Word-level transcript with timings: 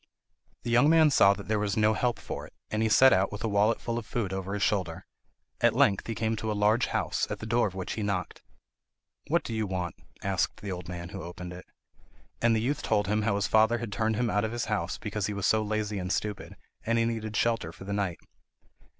The 0.63 0.71
young 0.71 0.89
man 0.89 1.11
saw 1.11 1.35
that 1.35 1.47
there 1.47 1.59
was 1.59 1.77
no 1.77 1.93
help 1.93 2.17
for 2.17 2.47
it, 2.47 2.53
and 2.71 2.81
he 2.81 2.89
set 2.89 3.13
out 3.13 3.31
with 3.31 3.43
a 3.43 3.47
wallet 3.47 3.79
full 3.79 3.99
of 3.99 4.05
food 4.07 4.33
over 4.33 4.55
his 4.55 4.63
shoulder. 4.63 5.05
At 5.61 5.75
length 5.75 6.07
he 6.07 6.15
came 6.15 6.35
to 6.37 6.51
a 6.51 6.57
large 6.57 6.87
house, 6.87 7.29
at 7.29 7.37
the 7.37 7.45
door 7.45 7.67
of 7.67 7.75
which 7.75 7.93
he 7.93 8.01
knocked. 8.01 8.41
"What 9.27 9.43
do 9.43 9.53
you 9.53 9.67
want?" 9.67 9.93
asked 10.23 10.61
the 10.63 10.71
old 10.71 10.89
man 10.89 11.09
who 11.09 11.21
opened 11.21 11.53
it. 11.53 11.67
And 12.41 12.55
the 12.55 12.61
youth 12.61 12.81
told 12.81 13.05
him 13.05 13.21
how 13.21 13.35
his 13.35 13.45
father 13.45 13.77
had 13.77 13.91
turned 13.91 14.15
him 14.15 14.27
out 14.31 14.43
of 14.43 14.51
his 14.53 14.65
house 14.65 14.97
because 14.97 15.27
he 15.27 15.33
was 15.33 15.45
so 15.45 15.61
lazy 15.61 15.99
and 15.99 16.11
stupid, 16.11 16.57
and 16.83 16.97
he 16.97 17.05
needed 17.05 17.35
shelter 17.35 17.71
for 17.71 17.83
the 17.83 17.93
night. 17.93 18.17